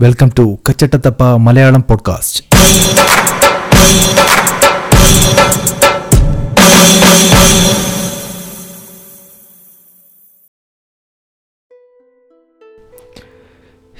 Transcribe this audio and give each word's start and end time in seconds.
Welcome 0.00 0.30
to 0.38 0.58
കച്ചട്ടത്തപ്പ 0.68 1.22
Malayalam 1.22 1.82
podcast 1.82 2.44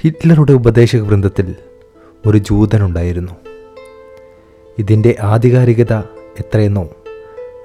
ഹിറ്റ്ലറുടെ 0.01 0.53
ഉപദേശക 0.53 0.99
വൃന്ദത്തിൽ 0.99 1.55
ഒരു 2.25 2.37
ജൂതനുണ്ടായിരുന്നു. 2.37 3.31
ഇതിന്റെ 4.79 5.15
ആധികാരികത 5.21 5.93
എത്രയെന്നോ 6.39 6.89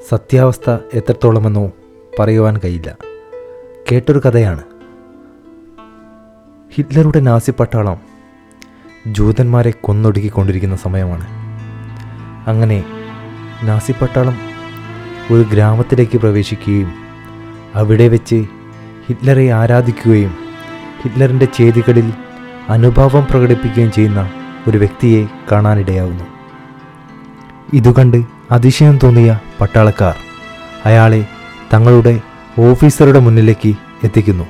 സത്യാവസ്ഥ 0.08 0.70
എത്രത്തോളമെന്നോ 0.70 1.72
പറയുവാൻ 2.18 2.60
കഴിയില്ല. 2.64 2.96
കേട്ടൊരു 3.92 4.18
കഥയാണ്. 4.18 4.62
ഹിറ്റ്ലറുടെ 6.74 7.20
നാസി 7.20 7.50
പട്ടാളം 7.50 8.13
ജൂതന്മാരെ 9.06 9.70
കൊന്നൊടുക്കിക്കൊണ്ടിരിക്കുന്ന 9.70 10.76
സമയമാണ്. 10.76 11.26
അങ്ങനെ 12.48 12.84
നാസി 13.62 13.92
പട്ടാളം 13.92 14.36
ഒരു 15.32 15.44
ഗ്രാമത്തിലേക്ക് 15.52 16.18
പ്രവേശിക്കുകയും 16.18 16.92
അവിടെ 17.74 18.08
വെച്ച് 18.08 18.44
ഹിറ്റ്ലറെ 19.06 19.52
ആരാധിക്കുകയും 19.52 20.34
ഹിറ്റ്ലറിന്റെ 21.02 21.48
ചെയ്തികളിൽ 21.54 22.12
അനുഭാവം 22.68 23.26
പ്രകടിപ്പിക്കുകയും 23.30 23.92
ചെയ്യുന്ന 23.92 24.30
ഒരു 24.68 24.78
വ്യക്തിയെ 24.78 25.26
കാണാനിടയാവുന്നു. 25.52 26.24
ഇതുകണ്ട് 27.74 28.22
അതിശയം 28.50 28.98
തോന്നിയ 29.02 29.38
പട്ടാളക്കാർ 29.60 30.16
അയാളെ 30.84 31.26
തങ്ങളുടെ 31.74 32.20
ഓഫീസറുടെ 32.58 33.18
മുന്നിലേക്ക് 33.18 33.74
എത്തിക്കുന്നു. 34.04 34.44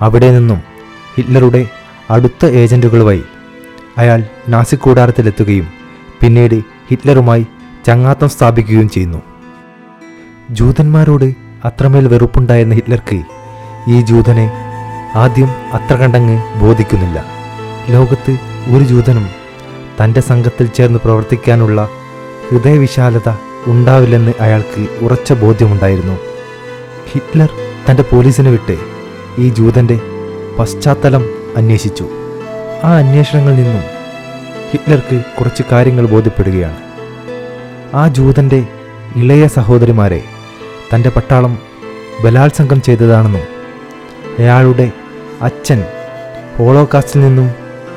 അവിടെ 0.00 0.30
നിന്നും 0.38 0.60
ഹിറ്റ്ലറുടെ 1.14 1.66
അടുത്ത 2.10 2.46
ഏജന്റുകളുമായി 2.46 3.24
അയാൾ 3.98 4.24
നാസി 4.48 4.76
കൂടാരത്തിലെത്തുകയും 4.76 5.66
പിന്നീട് 6.20 6.54
ഹിറ്റ്ലറുമായി 6.88 7.46
ചങ്ങാത്തം 7.86 8.28
സ്ഥാപിക്കുകയും 8.28 8.88
ചെയ്യുന്നു. 8.88 9.20
ജൂതന്മാരോട് 10.50 11.34
അത്രമേൽ 11.64 12.08
വെറുപ്പുണ്ടായിരുന്ന 12.08 12.74
ഹിറ്റ്ലർക്ക് 12.74 13.22
ഈ 13.88 14.00
ജൂതനെ 14.00 14.46
ആദ്യം 15.14 15.50
അത്ര 15.72 15.96
കണ്ടങ്ങ് 15.96 16.58
ബോധിക്കുന്നില്ല. 16.60 17.24
ലോകത്ത് 17.90 18.36
ഒരു 18.74 18.84
ജൂതനും 18.84 19.26
തന്റെ 20.00 20.20
സംഘത്തിൽ 20.20 20.66
ചേർന്ന് 20.66 20.98
പ്രവർത്തിക്കാനുള്ള 20.98 21.88
ഹൃദയവിശാലത 22.50 23.28
ഉണ്ടാവില്ലെന്ന് 23.66 24.32
അയാൾക്ക് 24.40 25.04
ഉറച്ച 25.04 25.32
ബോധ്യമുണ്ടായിരുന്നു. 25.32 26.16
ഹിറ്റ്ലർ 27.10 27.48
തന്റെ 27.90 28.02
പോലീസിനെ 28.02 28.50
വിട്ട് 28.50 28.76
ഈ 29.38 29.48
ജൂതന്റെ 29.48 30.00
പശ്ചാത്തലം 30.58 31.24
അന്വേഷിച്ചു. 31.56 32.25
ആ 32.84 32.96
അന്വേഷണങ്ങളിൽ 32.96 33.56
നിന്നും 33.56 33.82
ഹിറ്റ്ലർക്ക് 34.70 35.22
കുറച്ച് 35.38 35.62
കാര്യങ്ങൾ 35.72 36.06
ബോധ്യപ്പെടുകയാണ്. 36.06 36.76
ആ 37.96 38.08
ജൂതന്റെ 38.08 38.66
ഇളയ 39.16 39.46
സഹോദരിമാരെ 39.46 40.22
തന്റെ 40.94 41.10
പട്ടാളം 41.10 41.58
ബലാത്സംഗം 42.24 42.82
ചെയ്തതാണെന്നും 42.82 43.42
അയാളുടെ 44.38 44.92
അച്ഛൻ 45.42 45.84
ഹോളോകാസ്റ്റിൽ 46.58 47.20
നിന്നും 47.20 47.50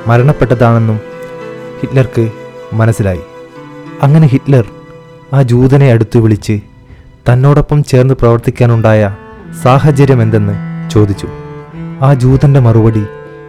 മരണപ്പെട്ടതാണെന്നും 0.08 1.00
ഹിറ്റ്ലർക്ക് 1.80 2.32
മനസ്സിലായി. 2.74 3.20
അങ്ങനെ 4.04 4.28
ഹിറ്റ്ലർ 4.28 4.66
ആ 5.34 5.42
ജൂതനെ 5.42 5.92
അടുത്തു 5.92 6.20
വിളിച്ച് 6.20 6.60
തന്നോടൊപ്പം 7.30 7.84
ചേർന്ന് 7.84 8.14
പ്രവർത്തിക്കാനുണ്ടായ 8.14 9.16
സാഹചര്യം 9.64 10.22
എന്തെന്ന് 10.22 10.90
ചോദിച്ചു. 10.90 11.28
ആ 12.02 12.14
ജൂതന്റെ 12.14 12.60
മറുപടി 12.60 13.06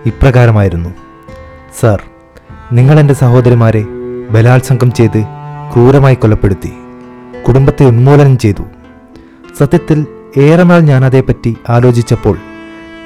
ഇപ്രകാരമായിരുന്നു. 0.07 1.10
സർ 1.79 2.03
നിങ്ങൾ 2.73 3.01
എന്റെ 3.01 3.15
സഹോദരിമാരെ 3.15 3.87
ബലാത്സംഗം 4.31 4.93
ചെയ്ത് 4.93 5.25
ക്രൂരമായി 5.73 6.15
കൊലപ്പെടുത്തി 6.15 6.73
കുടുംബത്തെ 7.49 7.85
ഉന്മൂലനം 7.85 8.39
ചെയ്തു. 8.39 8.63
സത്യത്തിൽ 9.59 10.07
ഏറെ 10.37 10.63
നാൾ 10.63 10.81
ഞാൻ 10.81 11.05
അതേപ്പറ്റി 11.05 11.57
ആലോചിച്ചപ്പോൾ 11.69 12.37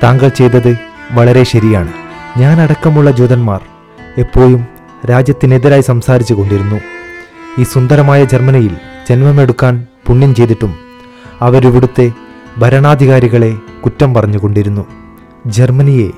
താങ്കൾ 0.03 0.29
ചെയ്തത് 0.29 0.79
വളരെ 1.13 1.45
ശരിയാണ്. 1.45 1.93
ഞാൻ 2.37 2.61
അടക്കമുള്ള 2.61 3.11
ജൂതന്മാർ 3.11 3.61
എപ്പോഴും 4.19 4.67
രാജ്യത്തിനെതിരായി 5.11 5.81
സംസാരിച്ചു 5.81 6.35
കൊണ്ടിരുന്നു. 6.35 6.81
ഈ 7.59 7.63
സുന്ദരമായ 7.63 8.25
ജർമ്മനിയിൽ 8.25 8.77
ജന്മമെടുക്കാൻ 9.09 9.87
പുണ്യം 10.07 10.35
ചെയ്തിട്ടും 10.35 10.75
അവരിവിടുത്തെ 11.41 12.13
ഭരണാധികാരികളെ 12.59 13.57
കുറ്റം 13.85 14.15
പറഞ്ഞുകൊണ്ടിരുന്നു. 14.15 14.87
ജർമ്മനിയെ 15.47 16.11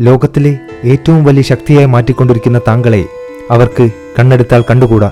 ലോകത്തിലെ 0.00 0.58
ഏറ്റവും 0.84 1.24
വലിയ 1.24 1.42
ശക്തിയായി 1.42 1.86
മാറ്റിക്കൊണ്ടിരിക്കുന്ന 1.86 2.58
താങ്കളെ 2.58 3.04
അവർക്ക് 3.50 3.90
കണ്ണെടുത്താൽ 4.18 4.62
കണ്ടുകൂടാ. 4.62 5.10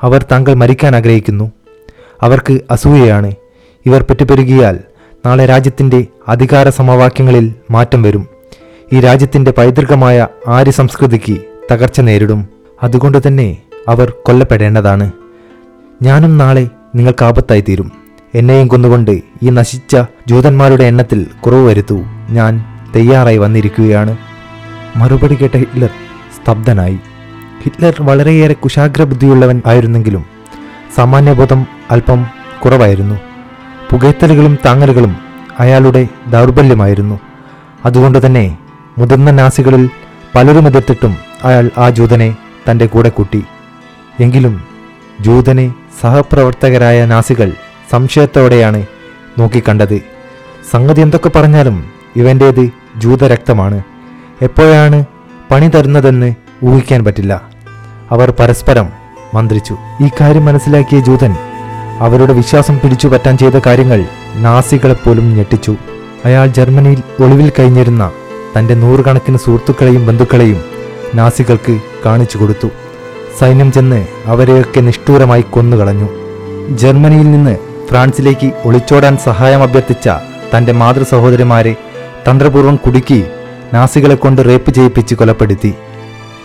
അവർ 0.00 0.22
താങ്കൾ 0.22 0.54
മരിക്കാൻ 0.54 0.96
ആഗ്രഹിക്കുന്നു. 0.96 1.52
അവർക്ക് 2.22 2.60
അസൂയയാണ്. 2.70 3.32
ഇവർ 3.86 4.02
പെറ്റുപെരുകിയാൽ 4.02 4.78
നാളെ 5.26 5.46
രാജ്യത്തിന്റെ 5.46 6.06
അധികാര 6.28 6.68
സമവാക്യങ്ങളിൽ 6.68 7.54
മാറ്റം 7.70 8.02
വരും. 8.02 8.26
ഈ 8.92 9.00
രാജ്യത്തിന്റെ 9.00 9.50
പൈതൃകമായ 9.50 10.28
ആര്യ 10.48 10.70
സംസ്കൃതിക്ക് 10.70 11.38
തകർച്ച 11.72 12.00
നേരിടും. 12.00 12.48
അതുകൊണ്ട് 12.82 13.18
തന്നെ 13.26 13.58
അവർ 13.88 14.12
കൊല്ലപ്പെടേണ്ടതാണ്. 14.22 15.12
ഞാനും 16.02 16.38
നാളെ 16.38 16.68
നിങ്ങൾക്ക് 16.94 17.24
ആപത്തായി 17.24 17.60
തീരും. 17.60 17.92
എന്നെയും 18.34 18.68
കൊന്നുകൊണ്ട് 18.68 19.10
ഈ 19.42 19.50
നശിച്ച 19.50 19.96
ജൂതന്മാരുടെ 20.28 20.84
എണ്ണത്തിൽ 20.84 21.26
കുറവ് 21.46 21.66
വരുത്തൂ. 21.66 22.02
ഞാൻ 22.30 22.69
തയ്യാറായി 22.96 23.38
വന്നിരിക്കുകയാണ്. 23.38 24.16
മറുപടി 24.96 25.34
കേട്ട 25.34 25.56
ഹിറ്റ്ലർ 25.56 25.88
സ്തബ്ധനായി. 26.36 26.98
ഹിറ്റ്ലർ 27.62 27.94
വളരെയേറെ 28.00 28.54
കുശാഗ്ര 28.54 29.02
ബുദ്ധിയുള്ളവൻ 29.02 29.62
ആയിരുന്നെങ്കിലും 29.66 30.24
സാമാന്യബോധം 30.96 31.66
അല്പം 31.90 32.26
കുറവായിരുന്നു. 32.64 33.14
പുകയത്തലുകളും 33.90 34.58
താങ്ങലുകളും 34.66 35.16
അയാളുടെ 35.60 36.08
ദൗർബല്യമായിരുന്നു. 36.26 37.20
അതുകൊണ്ട് 37.84 38.26
തന്നെ 38.26 38.58
മുതിർന്ന 38.98 39.30
നാസികളിൽ 39.30 39.90
പലരും 40.34 40.66
എതിർത്തിട്ടും 40.66 41.16
അയാൾ 41.44 41.70
ആ 41.78 41.90
ജൂതനെ 41.90 42.36
തന്റെ 42.70 42.86
കൂടെ 42.86 43.08
കൂട്ടി. 43.08 43.44
എങ്കിലും 44.20 44.62
ജൂതനെ 45.20 45.74
സഹപ്രവർത്തകരായ 46.00 47.04
നാസികൾ 47.04 47.52
സംശയത്തോടെയാണ് 47.90 48.86
നോക്കിക്കണ്ടത്. 49.38 50.00
സംഗതി 50.70 51.00
എന്തൊക്കെ 51.00 51.28
പറഞ്ഞാലും 51.28 51.84
ഇവന്റേത് 52.16 52.79
ജൂതരക്തമാണ്. 52.96 53.82
എപ്പോഴാണ് 54.42 55.04
പണി 55.50 55.68
തരുന്നതെന്ന് 55.68 56.34
ഊഹിക്കാൻ 56.64 57.04
പറ്റില്ല. 57.04 57.42
അവർ 58.10 58.30
പരസ്പരം 58.30 58.88
മന്ത്രിച്ചു. 59.34 59.76
ഈ 60.02 60.08
കാര്യം 60.20 60.44
മനസ്സിലാക്കിയ 60.44 61.00
ജൂതൻ 61.00 61.36
അവരുടെ 61.98 62.32
വിശ്വാസം 62.32 62.78
പിടിച്ചു 62.78 63.08
പറ്റാൻ 63.08 63.38
ചെയ്ത 63.38 63.60
കാര്യങ്ങൾ 63.66 64.04
നാസികളെപ്പോലും 64.34 65.36
ഞെട്ടിച്ചു. 65.36 65.76
അയാൾ 66.24 66.46
ജർമ്മനിയിൽ 66.46 67.02
ഒളിവിൽ 67.22 67.52
കഴിഞ്ഞിരുന്ന 67.58 68.10
തന്റെ 68.58 68.74
നൂറുകണക്കിന് 68.74 69.36
സുഹൃത്തുക്കളെയും 69.36 70.06
ബന്ധുക്കളെയും 70.06 70.64
നാസികൾക്ക് 71.14 71.80
കാണിച്ചു 72.06 72.38
കൊടുത്തു. 72.38 72.68
സൈന്യം 73.40 73.72
ചെന്ന് 73.72 74.06
അവരെയൊക്കെ 74.26 74.80
നിഷ്ഠൂരമായി 74.80 75.42
കൊന്നുകളഞ്ഞു. 75.42 76.08
ജർമ്മനിയിൽ 76.70 77.30
നിന്ന് 77.30 77.56
ഫ്രാൻസിലേക്ക് 77.90 78.52
ഒളിച്ചോടാൻ 78.64 79.16
സഹായം 79.16 79.62
അഭ്യർത്ഥിച്ച 79.62 80.08
തന്റെ 80.56 80.72
മാതൃ 80.72 81.02
സഹോദരിമാരെ 81.02 81.76
തന്ത്രപൂർവം 82.28 82.76
കുടുക്കി 82.76 83.24
നാസികളെ 83.74 84.14
കൊണ്ട് 84.14 84.42
റേപ്പ് 84.48 84.70
ചെയ്യിപ്പിച്ച് 84.70 85.14
കൊലപ്പെടുത്തി. 85.14 85.74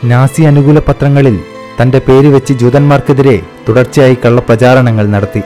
നാസി 0.03 0.41
അനുകൂല 0.41 0.79
പത്രങ്ങളിൽ 0.79 1.39
തന്റെ 1.81 2.01
പേര് 2.07 2.27
വെച്ച് 2.27 2.53
ജൂതന്മാർക്കെതിരെ 2.53 3.41
തുടർച്ചയായി 3.69 4.17
കള്ളപ്രചാരണങ്ങൾ 4.25 5.07
നടത്തി. 5.07 5.41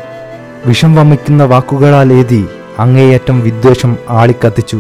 വിഷം 0.66 0.95
വമിക്കുന്ന 0.95 1.44
വാക്കുകളാൽ 1.44 2.13
എഴുതി 2.13 2.45
അങ്ങേയറ്റം 2.79 3.41
വിദ്വേഷം 3.41 3.97
ആളിക്കത്തിച്ചു. 4.09 4.79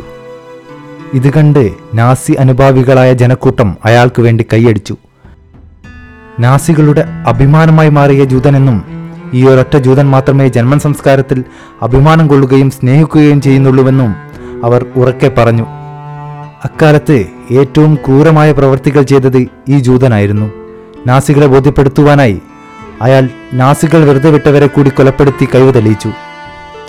ഇത് 1.13 1.33
കണ്ട് 1.33 1.71
നാസി 1.93 2.33
അനുഭാവികളായ 2.33 3.13
ജനക്കൂട്ടം 3.13 3.77
അയാൾക്ക് 3.85 4.21
വേണ്ടി 4.21 4.45
കൈയടിച്ചു. 4.53 4.97
നാസികളുടെ 6.39 7.05
അഭിമാനമായി 7.27 7.89
മാറിയ 7.89 8.23
ജൂതനെന്നും 8.23 8.83
ഈ 9.33 9.45
ഒരൊറ്റ 9.47 9.77
ജൂതൻ 9.77 10.09
മാത്രമേ 10.09 10.47
ജന്മൻ 10.47 10.79
സംസ്കാരത്തിൽ 10.79 11.43
അഭിമാനം 11.81 12.27
കൊള്ളുകയും 12.27 12.71
സ്നേഹിക്കുകയും 12.71 13.41
ചെയ്യുന്നുള്ളൂവെന്നും 13.41 14.28
അവർ 14.63 14.85
ഉറക്കെ 14.95 15.27
പറഞ്ഞു 15.27 15.65
അക്കാലത്ത് 16.65 17.25
ഏറ്റവും 17.51 17.95
ക്രൂരമായ 17.95 18.51
പ്രവൃത്തികൾ 18.51 19.01
ചെയ്തത് 19.01 19.47
ഈ 19.69 19.79
ജൂതനായിരുന്നു. 19.79 20.51
നാസികളെ 21.07 21.47
ബോധ്യപ്പെടുത്തുവാനായി 21.47 22.41
അയാൾ 23.01 23.29
നാസികൾ 23.53 24.03
വെറുതെ 24.05 24.29
വിട്ടവരെ 24.29 24.67
കൂടി 24.67 24.89
കൊലപ്പെടുത്തി 24.89 25.47
കഴിവ് 25.55 25.73
തെളിയിച്ചു. 25.73 26.11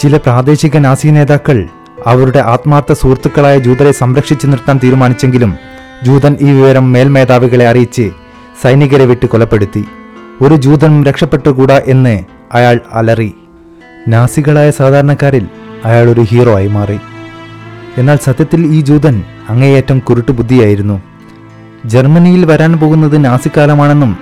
ചില 0.01 0.17
പ്രാദേശിക 0.17 0.79
നാസി 0.79 1.09
നേതാക്കൾ 1.09 1.67
അവരുടെ 2.07 2.39
ആത്മാർത്ഥ 2.39 2.93
സുഹൃത്തുക്കളായ 2.93 3.59
ജൂതരെ 3.59 3.93
സംരക്ഷിച്ചു 3.93 4.47
നിർത്താൻ 4.47 4.81
തീരുമാനിച്ചെങ്കിലും 4.85 5.55
ജൂതൻ 6.03 6.37
ഈ 6.41 6.51
വിവരം 6.51 6.93
മേൽമേധാവികളെ 6.93 7.69
അറിയിച്ച് 7.69 8.11
സൈനികരെ 8.63 9.05
വിട്ട് 9.05 9.27
കൊലപ്പെടുത്തി. 9.27 9.85
ഒരു 10.43 10.55
ജൂതനും 10.55 11.05
രക്ഷപ്പെട്ടുകൂടാ 11.05 11.81
എന്ന് 11.87 12.25
അയാൾ 12.53 12.81
അലറി. 12.93 13.35
നാസികളായ 14.09 14.71
സാധാരണക്കാരിൽ 14.71 15.47
അയാൾ 15.85 16.07
ഒരു 16.07 16.21
ഹീറോ 16.21 16.55
ആയി 16.57 16.69
മാറി. 16.69 16.99
എന്നാൽ 18.01 18.19
സത്യത്തിൽ 18.25 18.67
ഈ 18.67 18.81
ജൂതൻ 18.81 19.23
അങ്ങേയറ്റം 19.49 19.99
കുരുട്ടു 19.99 20.33
ബുദ്ധിയായിരുന്നു 20.33 21.03
ജർമ്മനിയിൽ 21.87 22.45
വരാൻ 22.45 22.73
പോകുന്നത് 22.73 23.25
നാസിക്കാലമാണെന്നും 23.25 24.19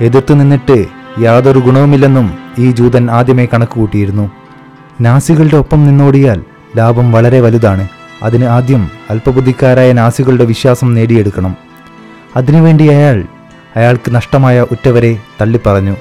എതിർത്തു 0.00 0.34
നിന്നിട്ട് 0.34 0.86
യാതൊരു 1.20 1.58
ഗുണവുമില്ലെന്നും 1.58 2.38
ഈ 2.58 2.70
ജൂതൻ 2.70 3.10
ആദ്യമേ 3.10 3.46
കണക്കുകൂട്ടിയിരുന്നു. 3.46 4.30
നാസികളുടെ 5.00 5.56
ഒപ്പം 5.56 5.86
നിന്നോടിയാൽ 5.86 6.42
ലാഭം 6.76 7.12
വളരെ 7.12 7.40
വലുതാണ്. 7.40 7.88
അതിന് 8.22 8.44
ആദ്യം 8.44 8.90
അല്പബുദ്ധിക്കാരായ 9.10 9.92
നാസികളുടെ 9.92 10.44
വിശ്വാസം 10.44 10.94
നേടിയെടുക്കണം. 10.94 11.56
അതിനുവേണ്ടി 12.36 12.86
അയാൾ 12.86 13.24
അയാൾക്ക് 13.76 14.14
നഷ്ടമായ 14.14 14.60
ഉറ്റവരെ 14.60 15.18
തള്ളിപ്പറഞ്ഞു. 15.40 15.96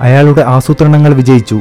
അയാളുടെ 0.00 0.42
ആസൂത്രണങ്ങൾ 0.42 1.14
വിജയിച്ചു. 1.14 1.60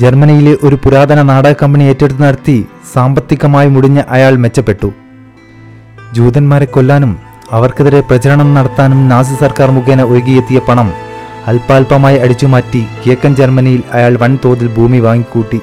ജർമ്മനിയിലെ 0.00 0.56
ഒരു 0.62 0.78
പുരാതന 0.84 1.22
നാടക 1.22 1.54
കമ്പനി 1.62 1.84
ഏറ്റെടുത്ത് 1.84 2.22
നടത്തി 2.22 2.66
സാമ്പത്തികമായി 2.94 3.68
മുടിഞ്ഞ 3.68 4.02
അയാൾ 4.08 4.36
മെച്ചപ്പെട്ടു. 4.36 4.92
ജൂതന്മാരെ 6.12 6.64
കൊല്ലാനും 6.64 7.16
അവർക്കെതിരെ 7.52 8.00
പ്രചരണം 8.00 8.54
നടത്താനും 8.54 9.08
നാസി 9.08 9.34
സർക്കാർ 9.34 9.70
മുഖേന 9.70 10.02
ഒഴുകിയെത്തിയ 10.02 10.58
പണം 10.58 10.92
അല്പാൽപമായി 11.46 12.16
അടിച്ചുമാറ്റി 12.16 12.86
കിഴക്കൻ 13.00 13.36
ജർമ്മനിയിൽ 13.36 13.82
അയാൾ 13.92 14.16
വൻതോതിൽ 14.16 14.68
ഭൂമി 14.68 14.98
വാങ്ങിക്കൂട്ടി. 14.98 15.60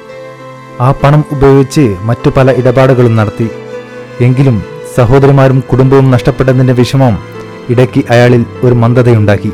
ആ 0.80 0.94
പണം 1.04 1.24
ഉപയോഗിച്ച് 1.32 1.96
മറ്റു 2.02 2.30
പല 2.36 2.50
ഇടപാടുകളും 2.50 3.16
നടത്തി. 3.16 3.48
എങ്കിലും 4.20 4.62
സഹോദരിമാരും 4.96 5.60
കുടുംബവും 5.60 6.10
നഷ്ടപ്പെട്ടതിന്റെ 6.10 6.72
വിഷമം 6.72 7.18
ഇടയ്ക്ക് 7.70 8.02
അയാളിൽ 8.10 8.44
ഒരു 8.62 8.74
മന്ദതയുണ്ടാക്കി. 8.74 9.52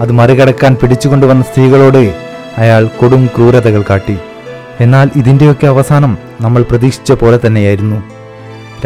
അത് 0.00 0.12
മറികടക്കാൻ 0.12 0.76
പിടിച്ചുകൊണ്ടുവന്ന 0.82 1.42
സ്ത്രീകളോട് 1.42 2.23
അയാൾ 2.58 2.86
കൊടും 2.86 3.26
ക്രൂരതകൾ 3.26 3.84
കാട്ടി. 3.90 4.16
എന്നാൽ 4.80 5.10
ഇതിന്റെയൊക്കെ 5.16 5.66
അവസാനം 5.66 6.18
നമ്മൾ 6.40 6.62
പ്രതീക്ഷിച്ച 6.62 7.12
പോലെ 7.12 7.38
തന്നെയായിരുന്നു. 7.46 8.02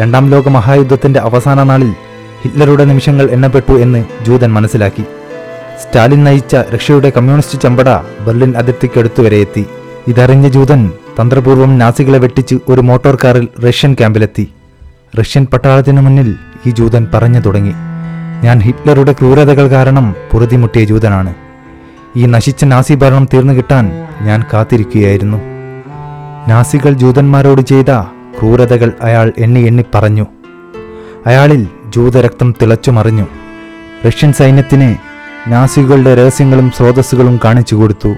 രണ്ടാം 0.01 0.29
ലോക 0.29 0.49
മഹായുദ്ധത്തിന്റെ 0.49 1.19
അവസാന 1.19 1.63
നാളിൽ 1.63 1.93
ഹിറ്റ്ലറുടെ 2.41 2.85
നിമിഷങ്ങൾ 2.85 3.29
എണ്ണപ്പെട്ടു 3.31 3.73
എന്ന് 3.73 4.05
ജൂതൻ 4.25 4.53
മനസ്സിലാക്കി. 4.53 5.03
സ്റ്റാലിൻ 5.83 6.23
നയിച്ച 6.23 6.55
റഷ്യയുടെ 6.55 7.09
കമ്മ്യൂണിസ്റ്റ് 7.17 7.61
ചമ്പട 7.61 7.89
ബെർലിൻ 8.25 8.57
അതിർത്തിക്കടുത്തു 8.57 9.21
വരെ 9.21 9.37
എത്തി. 9.37 9.65
ഇതറിഞ്ഞ 10.07 10.47
ജൂതൻ 10.47 10.91
തന്ത്രപൂർവം 11.21 11.79
നാസികളെ 11.79 12.17
വെട്ടിച്ച് 12.17 12.55
ഒരു 12.69 12.81
മോട്ടോർ 12.81 13.17
കാറിൽ 13.23 13.47
റഷ്യൻ 13.67 13.93
ക്യാമ്പിലെത്തി. 13.93 14.53
റഷ്യൻ 15.19 15.47
പട്ടാളത്തിനു 15.53 16.01
മുന്നിൽ 16.01 16.35
ഈ 16.67 16.69
ജൂതൻ 16.69 17.07
പറഞ്ഞു 17.13 17.39
തുടങ്ങി. 17.39 17.73
ഞാൻ 18.45 18.59
ഹിറ്റ്ലറുടെ 18.59 19.11
ക്രൂരതകൾ 19.11 19.69
കാരണം 19.69 20.15
പൊറുതിമുട്ടിയ 20.31 20.85
ജൂതനാണ്. 20.85 21.33
ഈ 22.17 22.25
നശിച്ച 22.25 22.63
നാസി 22.63 22.93
ഭരണം 22.93 23.27
തീർന്നു 23.33 23.53
കിട്ടാൻ 23.53 24.07
ഞാൻ 24.21 24.43
കാത്തിരിക്കുകയായിരുന്നു. 24.53 25.37
നാസികൾ 26.49 26.93
ജൂതന്മാരോട് 26.93 27.61
ചെയ്ത 27.61 28.01
ക്രൂരതകൾ 28.39 28.93
അയാൾ 29.01 29.33
എണ്ണി 29.37 29.59
എണ്ണി 29.59 29.83
പറഞ്ഞു. 29.95 30.27
അയാളിൽ 31.25 31.67
ജൂതരക്തം 31.87 32.55
തിളച്ചു 32.61 32.91
മറിഞ്ഞു. 32.91 33.25
റഷ്യൻ 34.07 34.33
സൈന്യത്തിന് 34.33 34.95
നാസികളുടെ 35.51 36.15
രഹസ്യങ്ങളും 36.15 36.71
സ്രോതസ്സുകളും 36.71 37.39
കാണിച്ചു 37.45 37.75
കൊടുത്തു. 37.75 38.15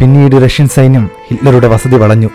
പിന്നീട് 0.00 0.44
റഷ്യൻ 0.44 0.68
സൈന്യം 0.68 1.10
ഹിറ്റ്ലറുടെ 1.28 1.68
വസതി 1.68 1.96
വളഞ്ഞു. 1.96 2.30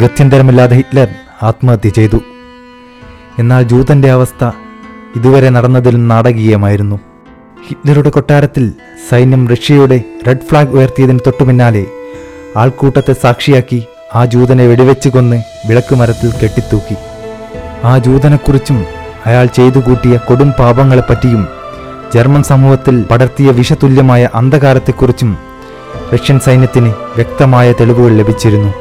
ഗത്യന്തരമില്ലാതെ 0.00 0.76
ഹിറ്റ്ലർ 0.76 1.08
ആത്മഹത്യ 1.42 1.88
ചെയ്തു. 1.88 2.20
എന്നാൽ 3.38 3.62
ജൂതന്റെ 3.62 4.10
അവസ്ഥ 4.10 4.50
ഇതുവരെ 5.16 5.48
നടന്നതിലും 5.48 6.08
നാടകീയമായിരുന്നു. 6.08 7.09
ഹിറ്റ്ലറുടെ 7.70 8.10
കൊട്ടാരത്തിൽ 8.10 8.72
സൈന്യം 9.10 9.48
റഷ്യയുടെ 9.48 10.02
റെഡ് 10.26 10.46
ഫ്ലാഗ് 10.48 10.68
ഉയർത്തിയതിന് 10.68 11.18
തൊട്ടു 11.26 11.44
പിന്നാലെ 11.44 11.86
ആൾക്കൂട്ടത്തെ 12.56 13.12
സാക്ഷിയാക്കി 13.12 13.84
ആ 14.14 14.24
ജൂതനെ 14.24 14.66
വെടിവെച്ച് 14.66 15.08
കൊന്ന് 15.08 15.42
വിളക്ക് 15.68 15.94
മരത്തിൽ 15.94 16.30
കെട്ടിത്തൂക്കി. 16.30 16.96
ആ 17.84 17.98
ജൂതനെക്കുറിച്ചും 17.98 18.86
അയാൾ 19.26 19.46
ചെയ്തു 19.46 19.78
കൂട്ടിയ 19.78 20.16
കൊടും 20.16 20.52
പാപങ്ങളെപ്പറ്റിയും 20.58 21.48
ജർമ്മൻ 22.14 22.42
സമൂഹത്തിൽ 22.42 23.02
പടർത്തിയ 23.02 23.50
വിഷതുല്യമായ 23.50 24.28
അന്ധകാരത്തെക്കുറിച്ചും 24.34 25.38
റഷ്യൻ 26.14 26.40
സൈന്യത്തിന് 26.40 26.92
വ്യക്തമായ 27.16 27.72
തെളിവുകൾ 27.72 28.16
ലഭിച്ചിരുന്നു. 28.16 28.72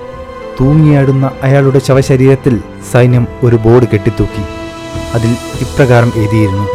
തൂങ്ങിയാടുന്ന 0.60 1.32
അയാളുടെ 1.44 1.80
ശവശരീരത്തിൽ 1.80 2.60
സൈന്യം 2.94 3.28
ഒരു 3.44 3.56
ബോർഡ് 3.56 3.92
കെട്ടിത്തൂക്കി. 3.94 4.44
അതിൽ 5.14 5.32
ഇപ്രകാരം 5.62 6.12
എഴുതിയിരുന്നു. 6.16 6.68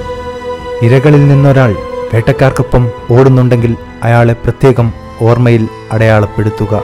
ഇരകളിൽ 0.82 1.28
നിന്നൊരാൾ 1.28 1.76
വേട്ടക്കാർക്കൊപ്പം 2.14 2.90
ഓടുന്നുണ്ടെങ്കിൽ 3.10 3.76
അയാളെ 4.02 4.32
പ്രത്യേകം 4.32 4.92
ഓർമ്മയിൽ 5.20 5.68
അടയാളപ്പെടുത്തുക. 5.92 6.82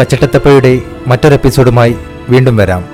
കച്ചട്ടത്തപ്പയുടെ 0.00 0.82
മറ്റൊരെപ്പിസോഡുമായി 1.06 1.96
വീണ്ടും 2.28 2.56
വരാം. 2.56 2.93